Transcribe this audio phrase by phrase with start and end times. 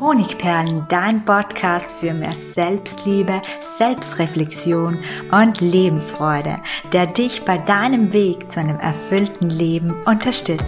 [0.00, 3.42] Honigperlen, dein Podcast für mehr Selbstliebe,
[3.78, 4.96] Selbstreflexion
[5.32, 6.58] und Lebensfreude,
[6.92, 10.64] der dich bei deinem Weg zu einem erfüllten Leben unterstützt.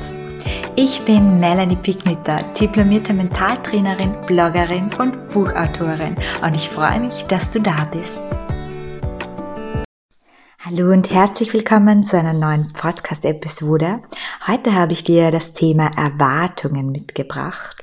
[0.75, 7.61] Ich bin Melanie Picknitter, diplomierte Mentaltrainerin, Bloggerin und Buchautorin und ich freue mich, dass du
[7.61, 8.21] da bist.
[10.59, 14.03] Hallo und herzlich willkommen zu einer neuen Podcast-Episode.
[14.47, 17.80] Heute habe ich dir das Thema Erwartungen mitgebracht.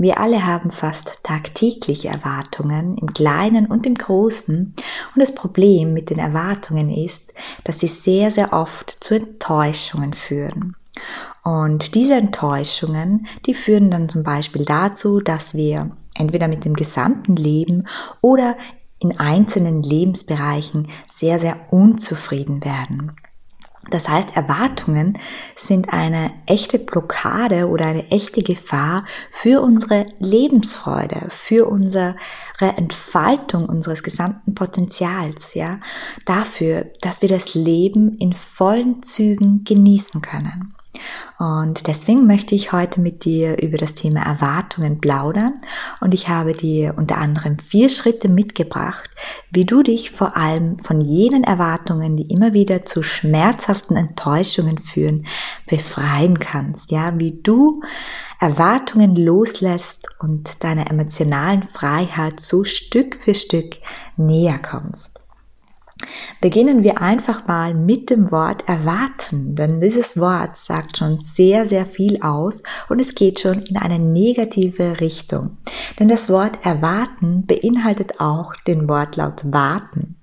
[0.00, 4.72] Wir alle haben fast tagtäglich Erwartungen im Kleinen und im Großen.
[5.14, 7.34] Und das Problem mit den Erwartungen ist,
[7.64, 10.76] dass sie sehr, sehr oft zu Enttäuschungen führen.
[11.42, 17.34] Und diese Enttäuschungen, die führen dann zum Beispiel dazu, dass wir entweder mit dem gesamten
[17.34, 17.88] Leben
[18.20, 18.56] oder
[19.00, 23.12] in einzelnen Lebensbereichen sehr, sehr unzufrieden werden.
[23.90, 25.18] Das heißt, Erwartungen
[25.56, 32.16] sind eine echte Blockade oder eine echte Gefahr für unsere Lebensfreude, für unsere
[32.60, 35.80] Entfaltung unseres gesamten Potenzials, ja,
[36.24, 40.74] dafür, dass wir das Leben in vollen Zügen genießen können.
[41.38, 45.60] Und deswegen möchte ich heute mit dir über das Thema Erwartungen plaudern.
[46.00, 49.08] Und ich habe dir unter anderem vier Schritte mitgebracht,
[49.50, 55.26] wie du dich vor allem von jenen Erwartungen, die immer wieder zu schmerzhaften Enttäuschungen führen,
[55.68, 56.90] befreien kannst.
[56.90, 57.82] Ja, wie du
[58.40, 63.76] Erwartungen loslässt und deiner emotionalen Freiheit so Stück für Stück
[64.16, 65.17] näher kommst.
[66.40, 71.84] Beginnen wir einfach mal mit dem Wort erwarten, denn dieses Wort sagt schon sehr, sehr
[71.86, 75.58] viel aus und es geht schon in eine negative Richtung.
[75.98, 80.16] Denn das Wort erwarten beinhaltet auch den Wortlaut warten.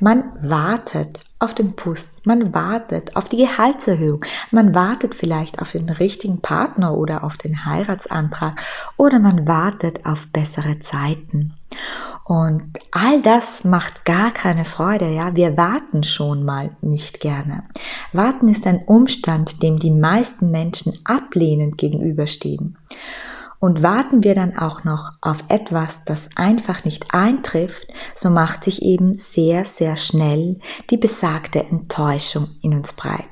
[0.00, 5.88] Man wartet auf den Bus, man wartet auf die Gehaltserhöhung, man wartet vielleicht auf den
[5.88, 8.62] richtigen Partner oder auf den Heiratsantrag
[8.96, 11.54] oder man wartet auf bessere Zeiten.
[12.24, 15.36] Und all das macht gar keine Freude, ja.
[15.36, 17.64] Wir warten schon mal nicht gerne.
[18.12, 22.78] Warten ist ein Umstand, dem die meisten Menschen ablehnend gegenüberstehen.
[23.60, 28.82] Und warten wir dann auch noch auf etwas, das einfach nicht eintrifft, so macht sich
[28.82, 30.58] eben sehr, sehr schnell
[30.90, 33.24] die besagte Enttäuschung in uns breit.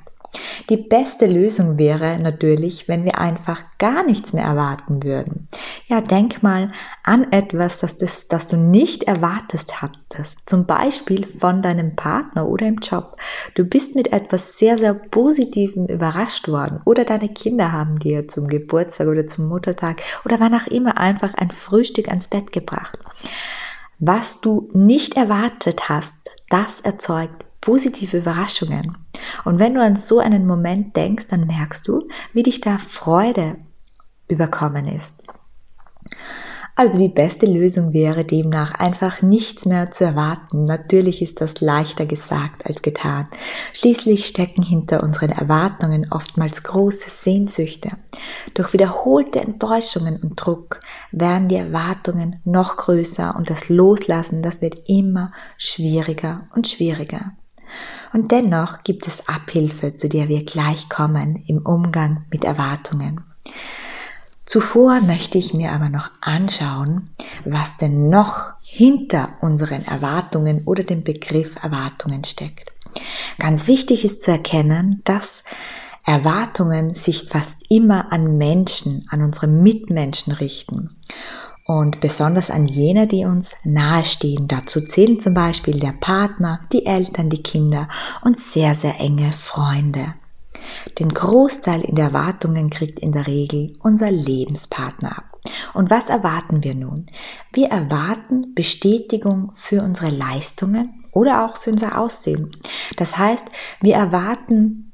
[0.70, 5.48] Die beste Lösung wäre natürlich, wenn wir einfach gar nichts mehr erwarten würden.
[5.92, 6.72] Ja, denk mal
[7.02, 10.38] an etwas, das, das, das du nicht erwartet hattest.
[10.46, 13.18] Zum Beispiel von deinem Partner oder im Job.
[13.56, 16.80] Du bist mit etwas sehr, sehr Positivem überrascht worden.
[16.86, 21.34] Oder deine Kinder haben dir zum Geburtstag oder zum Muttertag oder wann auch immer einfach
[21.34, 22.98] ein Frühstück ans Bett gebracht.
[23.98, 26.16] Was du nicht erwartet hast,
[26.48, 28.96] das erzeugt positive Überraschungen.
[29.44, 33.58] Und wenn du an so einen Moment denkst, dann merkst du, wie dich da Freude
[34.26, 35.21] überkommen ist.
[36.74, 40.64] Also die beste Lösung wäre demnach einfach nichts mehr zu erwarten.
[40.64, 43.28] Natürlich ist das leichter gesagt als getan.
[43.74, 47.90] Schließlich stecken hinter unseren Erwartungen oftmals große Sehnsüchte.
[48.54, 50.80] Durch wiederholte Enttäuschungen und Druck
[51.10, 57.32] werden die Erwartungen noch größer und das Loslassen, das wird immer schwieriger und schwieriger.
[58.14, 63.24] Und dennoch gibt es Abhilfe, zu der wir gleich kommen im Umgang mit Erwartungen.
[64.44, 67.10] Zuvor möchte ich mir aber noch anschauen,
[67.44, 72.72] was denn noch hinter unseren Erwartungen oder dem Begriff Erwartungen steckt.
[73.38, 75.44] Ganz wichtig ist zu erkennen, dass
[76.04, 80.96] Erwartungen sich fast immer an Menschen, an unsere Mitmenschen richten
[81.64, 84.48] und besonders an jene, die uns nahestehen.
[84.48, 87.88] Dazu zählen zum Beispiel der Partner, die Eltern, die Kinder
[88.22, 90.14] und sehr, sehr enge Freunde.
[90.98, 95.40] Den Großteil in der Erwartungen kriegt in der Regel unser Lebenspartner ab.
[95.74, 97.06] Und was erwarten wir nun?
[97.52, 102.56] Wir erwarten Bestätigung für unsere Leistungen oder auch für unser Aussehen.
[102.96, 103.44] Das heißt,
[103.80, 104.91] wir erwarten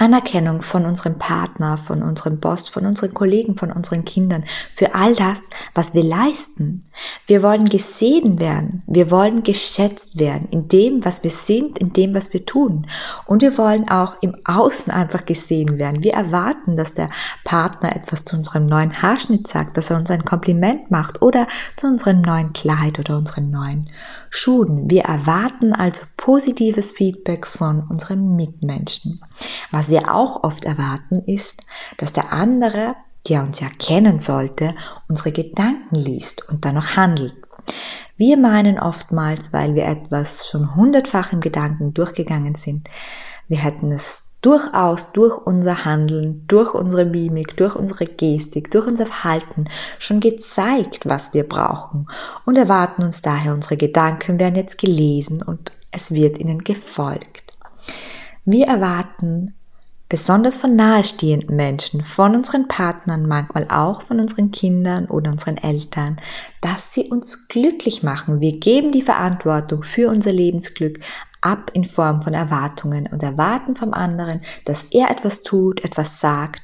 [0.00, 4.44] Anerkennung von unserem Partner, von unserem Boss, von unseren Kollegen, von unseren Kindern,
[4.74, 5.40] für all das,
[5.74, 6.84] was wir leisten.
[7.26, 12.14] Wir wollen gesehen werden, wir wollen geschätzt werden in dem, was wir sind, in dem,
[12.14, 12.86] was wir tun.
[13.26, 16.02] Und wir wollen auch im Außen einfach gesehen werden.
[16.02, 17.10] Wir erwarten, dass der
[17.44, 21.86] Partner etwas zu unserem neuen Haarschnitt sagt, dass er uns ein Kompliment macht oder zu
[21.86, 23.90] unserem neuen Kleid oder unseren neuen
[24.30, 24.88] Schuhen.
[24.88, 29.20] Wir erwarten also positives Feedback von unseren Mitmenschen.
[29.70, 31.60] Was wir auch oft erwarten ist,
[31.98, 32.94] dass der andere,
[33.28, 34.74] der uns ja kennen sollte,
[35.08, 37.34] unsere Gedanken liest und dann noch handelt.
[38.16, 42.88] Wir meinen oftmals, weil wir etwas schon hundertfach im Gedanken durchgegangen sind,
[43.48, 49.06] wir hätten es durchaus durch unser Handeln, durch unsere Mimik, durch unsere Gestik, durch unser
[49.06, 49.66] Verhalten
[49.98, 52.06] schon gezeigt, was wir brauchen
[52.44, 57.52] und erwarten uns daher, unsere Gedanken werden jetzt gelesen und es wird ihnen gefolgt.
[58.44, 59.54] Wir erwarten
[60.10, 66.20] besonders von nahestehenden Menschen, von unseren Partnern, manchmal auch von unseren Kindern oder unseren Eltern,
[66.60, 68.40] dass sie uns glücklich machen.
[68.40, 70.98] Wir geben die Verantwortung für unser Lebensglück
[71.40, 76.62] ab in Form von Erwartungen und erwarten vom anderen, dass er etwas tut, etwas sagt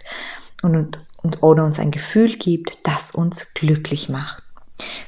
[0.63, 4.43] und, und, und oder uns ein Gefühl gibt, das uns glücklich macht.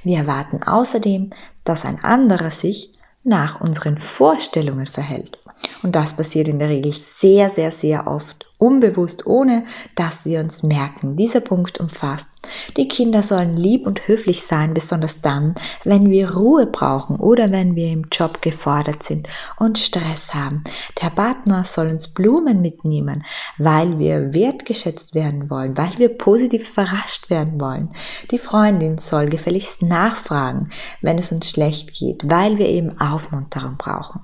[0.03, 1.31] Wir erwarten außerdem,
[1.65, 5.39] dass ein anderer sich nach unseren Vorstellungen verhält.
[5.83, 9.65] Und das passiert in der Regel sehr, sehr, sehr oft unbewusst, ohne
[9.95, 11.17] dass wir uns merken.
[11.17, 12.29] Dieser Punkt umfasst.
[12.77, 17.75] Die Kinder sollen lieb und höflich sein, besonders dann, wenn wir Ruhe brauchen oder wenn
[17.75, 19.29] wir im Job gefordert sind
[19.59, 20.65] und Stress haben.
[21.03, 23.25] Der Partner soll uns Blumen mitnehmen,
[23.59, 27.91] weil wir wertgeschätzt werden wollen, weil wir positiv überrascht werden wollen.
[28.31, 30.71] Die Freundin soll gefälligst nachfragen,
[31.03, 34.21] wenn es uns schlecht geht, weil wir eben Aufmunterung brauchen.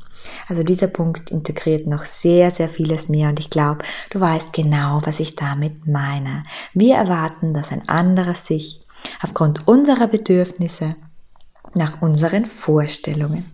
[0.48, 5.00] Also dieser Punkt integriert noch sehr, sehr vieles mehr und ich glaube, du weißt genau,
[5.04, 6.44] was ich damit meine.
[6.72, 8.82] Wir erwarten, dass ein anderer sich
[9.22, 10.96] aufgrund unserer Bedürfnisse
[11.74, 13.50] nach unseren Vorstellungen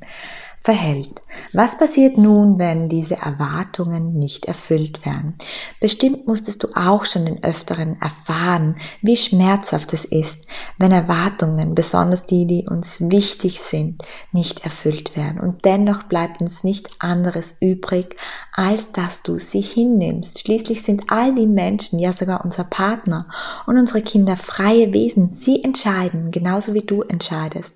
[0.63, 1.23] verhält.
[1.55, 5.35] Was passiert nun, wenn diese Erwartungen nicht erfüllt werden?
[5.81, 10.39] Bestimmt musstest du auch schon den Öfteren erfahren, wie schmerzhaft es ist,
[10.77, 14.03] wenn Erwartungen, besonders die, die uns wichtig sind,
[14.33, 15.41] nicht erfüllt werden.
[15.41, 18.17] Und dennoch bleibt uns nicht anderes übrig,
[18.53, 20.41] als dass du sie hinnimmst.
[20.41, 23.27] Schließlich sind all die Menschen, ja sogar unser Partner
[23.67, 25.31] und unsere Kinder freie Wesen.
[25.31, 27.73] Sie entscheiden, genauso wie du entscheidest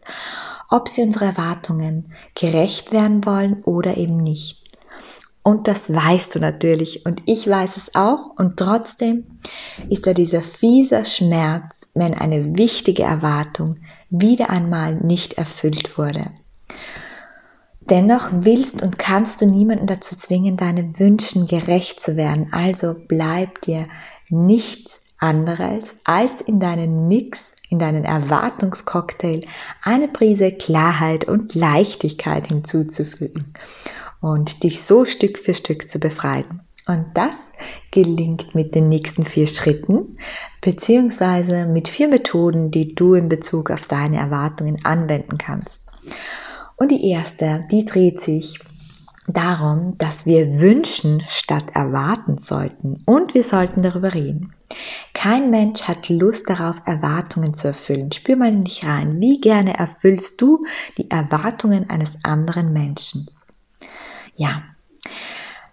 [0.74, 4.64] ob sie unsere Erwartungen gerecht werden wollen oder eben nicht.
[5.44, 9.38] Und das weißt du natürlich und ich weiß es auch und trotzdem
[9.88, 13.76] ist da dieser fieser Schmerz, wenn eine wichtige Erwartung
[14.10, 16.32] wieder einmal nicht erfüllt wurde.
[17.88, 22.48] Dennoch willst und kannst du niemanden dazu zwingen, deinen Wünschen gerecht zu werden.
[22.52, 23.86] Also bleib dir
[24.28, 29.42] nichts anderes als in deinen Mix in deinen Erwartungscocktail
[29.82, 33.52] eine Prise Klarheit und Leichtigkeit hinzuzufügen
[34.20, 36.62] und dich so Stück für Stück zu befreien.
[36.86, 37.50] Und das
[37.90, 40.18] gelingt mit den nächsten vier Schritten,
[40.60, 45.90] beziehungsweise mit vier Methoden, die du in Bezug auf deine Erwartungen anwenden kannst.
[46.76, 48.58] Und die erste, die dreht sich
[49.26, 53.02] darum, dass wir wünschen statt erwarten sollten.
[53.06, 54.52] Und wir sollten darüber reden.
[55.12, 58.12] Kein Mensch hat Lust darauf, Erwartungen zu erfüllen.
[58.12, 59.20] Spür mal in dich rein.
[59.20, 60.64] Wie gerne erfüllst du
[60.98, 63.26] die Erwartungen eines anderen Menschen?
[64.36, 64.62] Ja,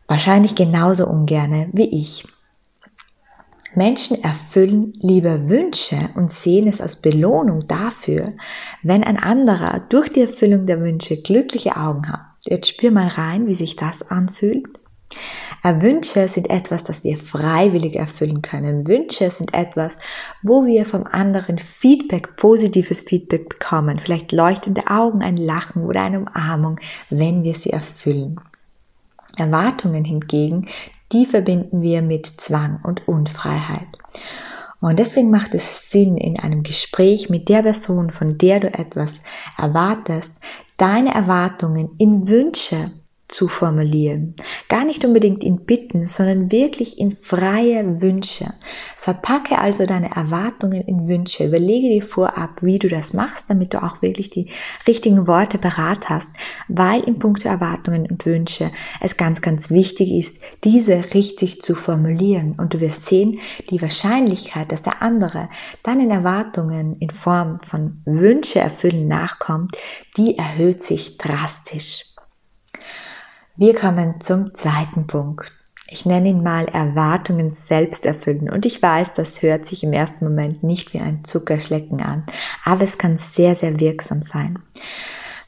[0.07, 2.25] wahrscheinlich genauso ungerne wie ich.
[3.73, 8.33] Menschen erfüllen lieber Wünsche und sehen es als Belohnung dafür,
[8.83, 12.30] wenn ein anderer durch die Erfüllung der Wünsche glückliche Augen hat.
[12.43, 14.67] Jetzt spür mal rein, wie sich das anfühlt.
[15.63, 18.87] Wünsche sind etwas, das wir freiwillig erfüllen können.
[18.87, 19.95] Wünsche sind etwas,
[20.41, 23.99] wo wir vom anderen Feedback, positives Feedback bekommen.
[23.99, 26.79] Vielleicht leuchtende Augen, ein Lachen oder eine Umarmung,
[27.09, 28.39] wenn wir sie erfüllen.
[29.37, 30.67] Erwartungen hingegen,
[31.11, 33.87] die verbinden wir mit Zwang und Unfreiheit.
[34.81, 39.21] Und deswegen macht es Sinn, in einem Gespräch mit der Person, von der du etwas
[39.57, 40.31] erwartest,
[40.75, 42.91] deine Erwartungen in Wünsche
[43.27, 44.35] zu formulieren.
[44.71, 48.53] Gar nicht unbedingt in Bitten, sondern wirklich in freie Wünsche.
[48.95, 51.45] Verpacke also deine Erwartungen in Wünsche.
[51.45, 54.49] Überlege dir vorab, wie du das machst, damit du auch wirklich die
[54.87, 56.29] richtigen Worte parat hast,
[56.69, 62.55] weil im Punkt Erwartungen und Wünsche es ganz, ganz wichtig ist, diese richtig zu formulieren.
[62.57, 63.39] Und du wirst sehen,
[63.71, 65.49] die Wahrscheinlichkeit, dass der andere
[65.83, 69.75] deinen Erwartungen in Form von Wünsche erfüllen nachkommt,
[70.15, 72.10] die erhöht sich drastisch.
[73.57, 75.51] Wir kommen zum zweiten Punkt.
[75.89, 78.49] Ich nenne ihn mal Erwartungen selbst erfüllen.
[78.49, 82.25] Und ich weiß, das hört sich im ersten Moment nicht wie ein Zuckerschlecken an,
[82.63, 84.59] aber es kann sehr, sehr wirksam sein.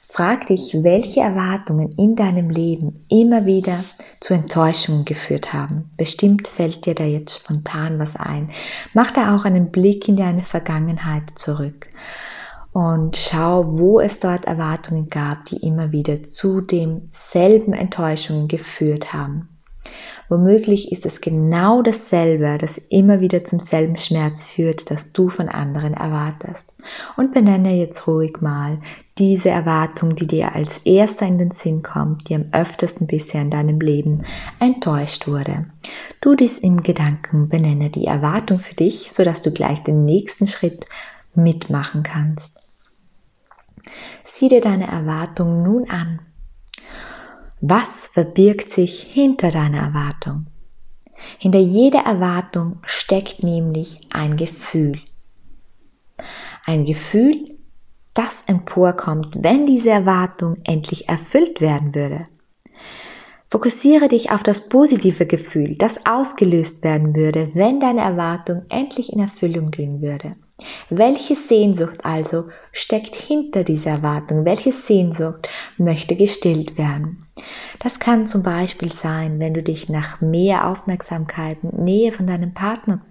[0.05, 3.83] Frag dich, welche Erwartungen in deinem Leben immer wieder
[4.19, 5.89] zu Enttäuschungen geführt haben.
[5.95, 8.51] Bestimmt fällt dir da jetzt spontan was ein.
[8.93, 11.88] Mach da auch einen Blick in deine Vergangenheit zurück
[12.74, 19.50] und schau, wo es dort Erwartungen gab, die immer wieder zu demselben Enttäuschungen geführt haben.
[20.30, 25.50] Womöglich ist es genau dasselbe, das immer wieder zum selben Schmerz führt, das du von
[25.50, 26.65] anderen erwartest.
[27.18, 28.80] Und benenne jetzt ruhig mal
[29.20, 33.51] diese Erwartung, die dir als erster in den Sinn kommt, die am öftesten bisher in
[33.51, 34.24] deinem Leben
[34.60, 35.68] enttäuscht wurde.
[36.22, 40.86] Tu dies im Gedanken, benenne die Erwartung für dich, sodass du gleich den nächsten Schritt
[41.36, 42.62] mitmachen kannst.
[44.25, 46.21] Sieh dir deine Erwartung nun an.
[47.62, 50.47] Was verbirgt sich hinter deiner Erwartung?
[51.38, 55.00] Hinter jeder Erwartung steckt nämlich ein Gefühl.
[56.65, 57.57] Ein Gefühl,
[58.13, 62.27] das emporkommt, wenn diese Erwartung endlich erfüllt werden würde.
[63.50, 69.19] Fokussiere dich auf das positive Gefühl, das ausgelöst werden würde, wenn deine Erwartung endlich in
[69.19, 70.35] Erfüllung gehen würde.
[70.89, 74.45] Welche Sehnsucht also steckt hinter dieser Erwartung?
[74.45, 77.25] Welche Sehnsucht möchte gestillt werden?
[77.79, 82.53] Das kann zum Beispiel sein, wenn du dich nach mehr Aufmerksamkeit und Nähe von deinem
[82.53, 83.01] Partner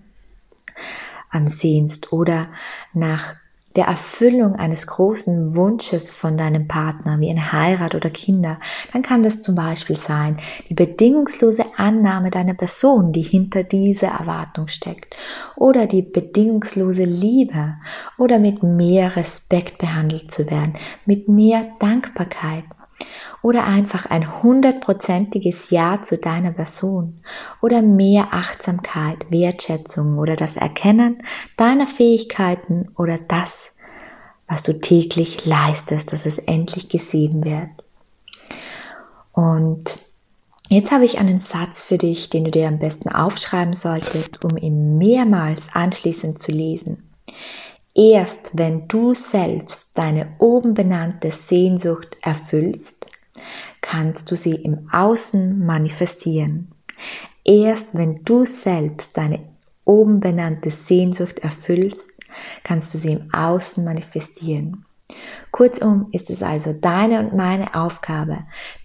[1.30, 2.48] ansehnst oder
[2.92, 3.34] nach
[3.76, 8.58] der Erfüllung eines großen Wunsches von deinem Partner, wie eine Heirat oder Kinder,
[8.92, 10.38] dann kann das zum Beispiel sein,
[10.68, 15.16] die bedingungslose Annahme deiner Person, die hinter dieser Erwartung steckt,
[15.56, 17.76] oder die bedingungslose Liebe,
[18.18, 20.74] oder mit mehr Respekt behandelt zu werden,
[21.06, 22.64] mit mehr Dankbarkeit,
[23.42, 27.20] oder einfach ein hundertprozentiges Ja zu deiner Person
[27.60, 31.22] oder mehr Achtsamkeit, Wertschätzung oder das Erkennen
[31.56, 33.72] deiner Fähigkeiten oder das,
[34.46, 37.70] was du täglich leistest, dass es endlich gesehen wird.
[39.32, 39.98] Und
[40.68, 44.56] jetzt habe ich einen Satz für dich, den du dir am besten aufschreiben solltest, um
[44.56, 47.08] ihn mehrmals anschließend zu lesen.
[47.94, 53.01] Erst wenn du selbst deine oben benannte Sehnsucht erfüllst,
[53.80, 56.72] kannst du sie im Außen manifestieren.
[57.44, 59.40] Erst wenn du selbst deine
[59.84, 62.08] oben benannte Sehnsucht erfüllst,
[62.62, 64.86] kannst du sie im Außen manifestieren.
[65.52, 68.38] Kurzum ist es also deine und meine Aufgabe,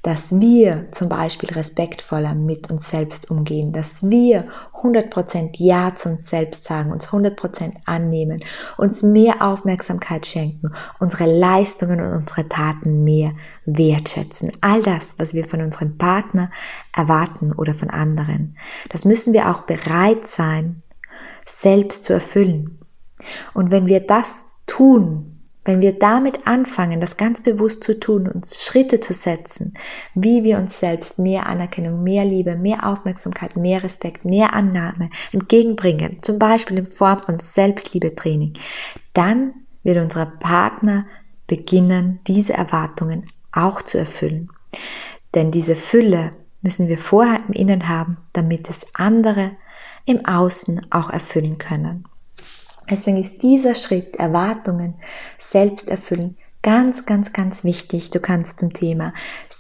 [0.04, 6.30] dass wir zum Beispiel respektvoller mit uns selbst umgehen, dass wir 100% Ja zu uns
[6.30, 8.44] selbst sagen, uns 100% annehmen,
[8.78, 13.32] uns mehr Aufmerksamkeit schenken, unsere Leistungen und unsere Taten mehr
[13.66, 14.52] wertschätzen.
[14.60, 16.52] All das, was wir von unserem Partner
[16.94, 18.58] erwarten oder von anderen,
[18.90, 20.84] das müssen wir auch bereit sein,
[21.46, 22.80] selbst zu erfüllen.
[23.54, 25.37] Und wenn wir das tun,
[25.68, 29.74] wenn wir damit anfangen, das ganz bewusst zu tun, uns Schritte zu setzen,
[30.16, 36.20] wie wir uns selbst mehr Anerkennung, mehr Liebe, mehr Aufmerksamkeit, mehr Respekt, mehr Annahme entgegenbringen,
[36.20, 38.54] zum Beispiel in Form von Selbstliebetraining,
[39.14, 41.06] dann wird unser Partner
[41.48, 44.50] beginnen, diese Erwartungen auch zu erfüllen.
[45.36, 46.32] Denn diese Fülle
[46.62, 49.52] müssen wir vorher im Innen haben, damit es andere
[50.06, 52.06] im Außen auch erfüllen können.
[52.90, 54.96] Deswegen ist dieser Schritt, Erwartungen
[55.38, 58.10] selbst erfüllen, ganz, ganz, ganz wichtig.
[58.10, 59.14] Du kannst zum Thema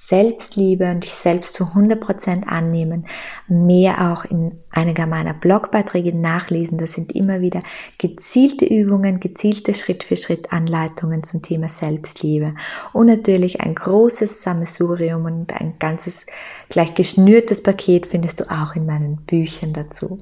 [0.07, 3.05] Selbstliebe und dich selbst zu 100% annehmen,
[3.49, 6.77] mehr auch in einiger meiner Blogbeiträge nachlesen.
[6.77, 7.61] Das sind immer wieder
[7.97, 12.53] gezielte Übungen, gezielte Schritt-für-Schritt Anleitungen zum Thema Selbstliebe.
[12.93, 16.25] Und natürlich ein großes Sammelsurium und ein ganzes
[16.69, 20.19] gleich geschnürtes Paket findest du auch in meinen Büchern dazu.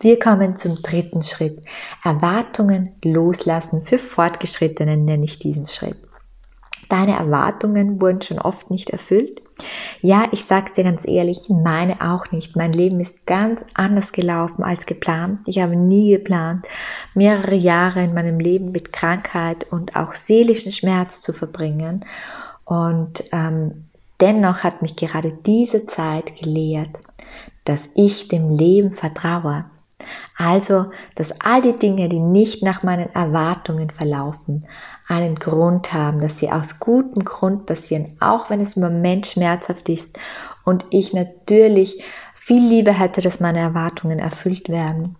[0.00, 1.62] Wir kommen zum dritten Schritt.
[2.02, 3.84] Erwartungen loslassen.
[3.84, 6.03] Für Fortgeschrittene nenne ich diesen Schritt.
[6.88, 9.42] Deine Erwartungen wurden schon oft nicht erfüllt.
[10.00, 12.56] Ja, ich sag's dir ganz ehrlich, meine auch nicht.
[12.56, 15.40] Mein Leben ist ganz anders gelaufen als geplant.
[15.46, 16.66] Ich habe nie geplant,
[17.14, 22.04] mehrere Jahre in meinem Leben mit Krankheit und auch seelischen Schmerz zu verbringen.
[22.64, 23.86] Und ähm,
[24.20, 26.90] dennoch hat mich gerade diese Zeit gelehrt,
[27.64, 29.66] dass ich dem Leben vertraue,
[30.36, 34.66] also, dass all die Dinge, die nicht nach meinen Erwartungen verlaufen,
[35.06, 39.88] einen Grund haben, dass sie aus gutem Grund passieren, auch wenn es im Moment schmerzhaft
[39.88, 40.18] ist
[40.64, 42.02] und ich natürlich
[42.34, 45.16] viel lieber hätte, dass meine Erwartungen erfüllt werden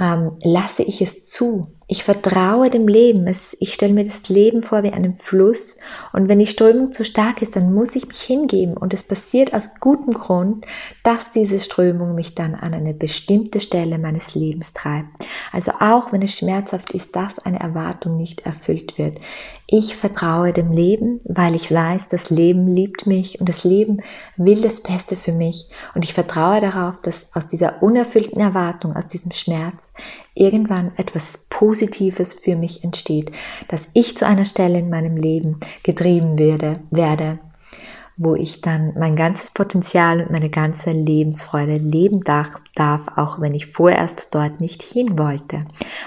[0.00, 1.72] ähm, lasse ich es zu.
[1.88, 3.26] Ich vertraue dem Leben.
[3.26, 5.76] Es, ich stelle mir das Leben vor wie einen Fluss.
[6.12, 8.76] Und wenn die Strömung zu stark ist, dann muss ich mich hingeben.
[8.76, 10.66] Und es passiert aus gutem Grund,
[11.02, 15.26] dass diese Strömung mich dann an eine bestimmte Stelle meines Lebens treibt.
[15.52, 19.18] Also auch wenn es schmerzhaft ist, dass eine Erwartung nicht erfüllt wird.
[19.66, 24.02] Ich vertraue dem Leben, weil ich weiß, das Leben liebt mich und das Leben
[24.36, 25.68] will das Beste für mich.
[25.94, 29.90] Und ich vertraue darauf, dass aus dieser unerfüllten Erwartung, aus diesem Schmerz,
[30.34, 33.32] irgendwann etwas Positives für mich entsteht,
[33.68, 37.40] dass ich zu einer Stelle in meinem Leben getrieben werde, werde
[38.18, 42.56] wo ich dann mein ganzes Potenzial und meine ganze Lebensfreude leben darf,
[43.16, 45.60] auch wenn ich vorerst dort nicht hin wollte.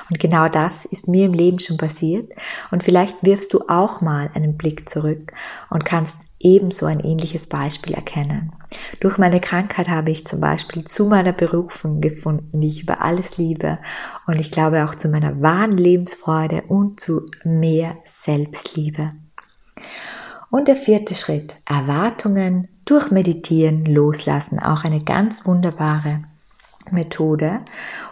[0.10, 2.30] Und genau das ist mir im Leben schon passiert.
[2.70, 5.32] Und vielleicht wirfst du auch mal einen Blick zurück
[5.70, 8.52] und kannst ebenso ein ähnliches Beispiel erkennen.
[9.00, 13.38] Durch meine Krankheit habe ich zum Beispiel zu meiner Berufung gefunden, die ich über alles
[13.38, 13.80] liebe
[14.28, 19.08] und ich glaube auch zu meiner wahren Lebensfreude und zu mehr Selbstliebe.
[20.52, 26.24] Und der vierte Schritt, Erwartungen durch Meditieren loslassen, auch eine ganz wunderbare
[26.92, 27.62] Methode.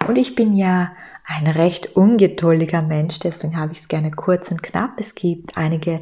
[0.08, 0.94] Und ich bin ja
[1.26, 5.00] ein recht ungeduldiger Mensch, deswegen habe ich es gerne kurz und knapp.
[5.00, 6.00] Es gibt einige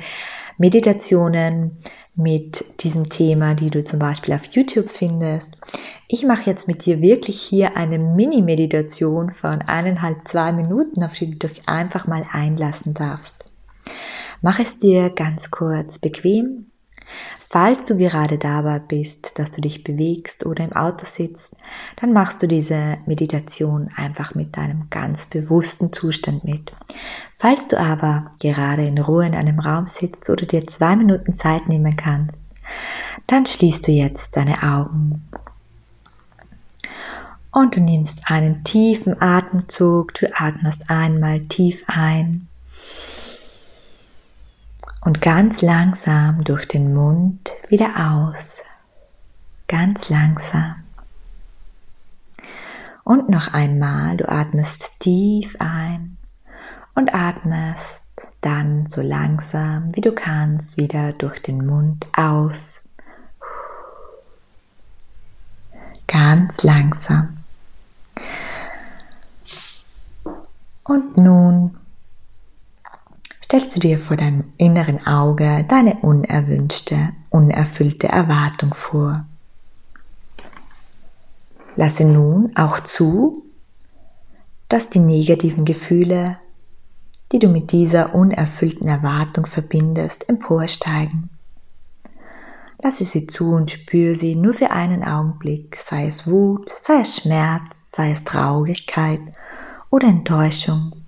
[0.59, 1.77] Meditationen
[2.15, 5.57] mit diesem Thema, die du zum Beispiel auf YouTube findest.
[6.07, 11.31] Ich mache jetzt mit dir wirklich hier eine Mini-Meditation von eineinhalb, zwei Minuten, auf die
[11.31, 13.43] du dich einfach mal einlassen darfst.
[14.41, 16.67] Mach es dir ganz kurz bequem.
[17.49, 21.53] Falls du gerade dabei bist, dass du dich bewegst oder im Auto sitzt,
[21.95, 26.73] dann machst du diese Meditation einfach mit deinem ganz bewussten Zustand mit.
[27.37, 31.69] Falls du aber gerade in Ruhe in einem Raum sitzt oder dir zwei Minuten Zeit
[31.69, 32.35] nehmen kannst,
[33.27, 35.25] dann schließt du jetzt deine Augen.
[37.53, 42.46] Und du nimmst einen tiefen Atemzug, du atmest einmal tief ein
[45.07, 48.61] und ganz langsam durch den Mund wieder aus.
[49.69, 50.83] Ganz langsam.
[53.05, 56.17] Und noch einmal, du atmest tief ein
[56.93, 58.01] und atmest
[58.41, 62.81] dann so langsam wie du kannst wieder durch den Mund aus.
[66.05, 67.37] Ganz langsam.
[70.83, 71.76] Und nun
[73.47, 79.25] stellst du dir vor deinem inneren Auge deine unerwünschte, unerfüllte Erwartung vor.
[81.77, 83.41] Lasse nun auch zu,
[84.67, 86.39] dass die negativen Gefühle,
[87.31, 91.29] die du mit dieser unerfüllten Erwartung verbindest, emporsteigen.
[92.83, 97.15] Lasse sie zu und spüre sie nur für einen Augenblick, sei es Wut, sei es
[97.15, 99.21] Schmerz, sei es Traurigkeit
[99.89, 101.06] oder Enttäuschung.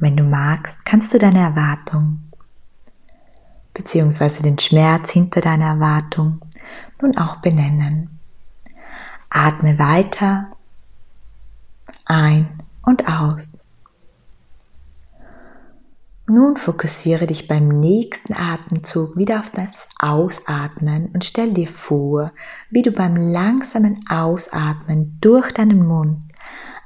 [0.00, 2.20] Wenn du magst, kannst du deine Erwartung
[3.74, 4.42] bzw.
[4.42, 6.40] den Schmerz hinter deiner Erwartung
[7.02, 8.20] nun auch benennen.
[9.28, 10.50] Atme weiter
[12.04, 13.48] ein und aus.
[16.28, 22.32] Nun fokussiere dich beim nächsten Atemzug wieder auf das Ausatmen und stell dir vor,
[22.70, 26.20] wie du beim langsamen Ausatmen durch deinen Mund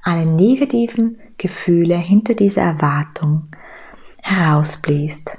[0.02, 3.01] alle negativen Gefühle hinter dieser Erwartung
[4.22, 5.36] herausbläst.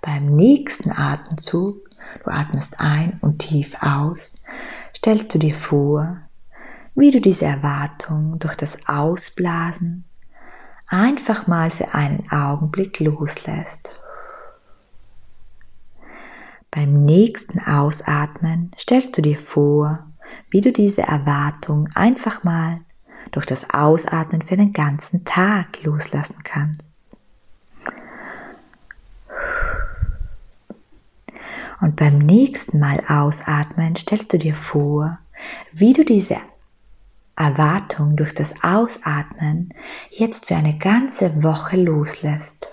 [0.00, 1.88] Beim nächsten Atemzug,
[2.24, 4.32] du atmest ein und tief aus,
[4.96, 6.18] stellst du dir vor,
[6.94, 10.04] wie du diese Erwartung durch das Ausblasen
[10.88, 13.94] einfach mal für einen Augenblick loslässt.
[16.70, 20.06] Beim nächsten Ausatmen stellst du dir vor,
[20.50, 22.80] wie du diese Erwartung einfach mal
[23.30, 26.90] durch das Ausatmen für den ganzen Tag loslassen kannst.
[31.80, 35.18] Und beim nächsten Mal ausatmen stellst du dir vor,
[35.72, 36.36] wie du diese
[37.36, 39.74] Erwartung durch das Ausatmen
[40.10, 42.68] jetzt für eine ganze Woche loslässt.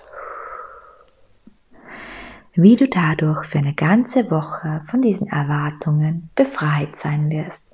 [2.52, 7.69] Wie du dadurch für eine ganze Woche von diesen Erwartungen befreit sein wirst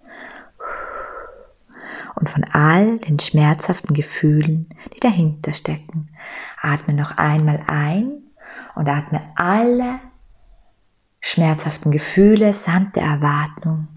[2.16, 6.06] und von all den schmerzhaften Gefühlen, die dahinter stecken.
[6.60, 8.22] Atme noch einmal ein
[8.74, 10.00] und atme alle
[11.20, 13.88] schmerzhaften Gefühle samt der Erwartung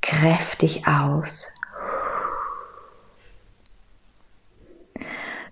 [0.00, 1.48] kräftig aus.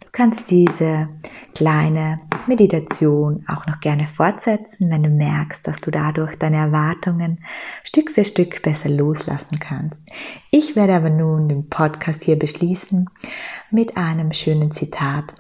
[0.00, 1.09] Du kannst diese
[1.54, 7.44] kleine Meditation auch noch gerne fortsetzen, wenn du merkst, dass du dadurch deine Erwartungen
[7.84, 10.02] Stück für Stück besser loslassen kannst.
[10.50, 13.08] Ich werde aber nun den Podcast hier beschließen
[13.70, 15.32] mit einem schönen Zitat.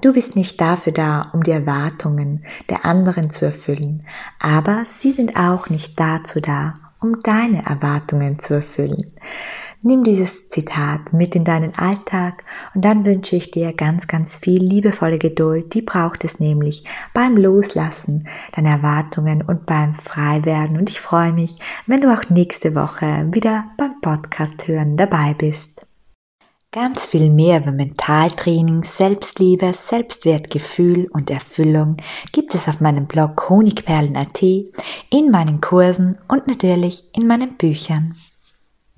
[0.00, 4.04] Du bist nicht dafür da, um die Erwartungen der anderen zu erfüllen,
[4.40, 9.12] aber sie sind auch nicht dazu da, um deine Erwartungen zu erfüllen.
[9.84, 14.62] Nimm dieses Zitat mit in deinen Alltag und dann wünsche ich dir ganz, ganz viel
[14.62, 15.74] liebevolle Geduld.
[15.74, 20.78] Die braucht es nämlich beim Loslassen deiner Erwartungen und beim Freiwerden.
[20.78, 25.84] Und ich freue mich, wenn du auch nächste Woche wieder beim Podcast hören dabei bist.
[26.70, 31.96] Ganz viel mehr über Mentaltraining, Selbstliebe, Selbstwertgefühl und Erfüllung
[32.30, 34.42] gibt es auf meinem Blog honigperlen.at,
[35.10, 38.14] in meinen Kursen und natürlich in meinen Büchern.